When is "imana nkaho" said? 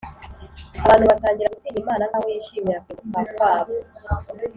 1.83-2.27